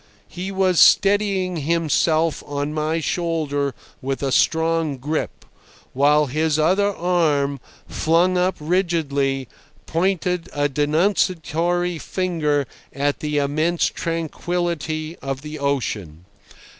[0.29, 5.45] He was steadying himself on my shoulder with a strong grip,
[5.93, 9.47] while his other arm, flung up rigidly,
[9.85, 16.25] pointed a denunciatory finger at the immense tranquillity of the ocean.